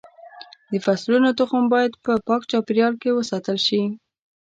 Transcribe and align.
د 0.71 0.73
فصلونو 0.85 1.29
تخم 1.39 1.63
باید 1.73 1.93
په 2.05 2.13
پاک 2.27 2.41
چاپېریال 2.51 2.93
کې 3.01 3.15
وساتل 3.17 3.57
شي. 3.67 3.81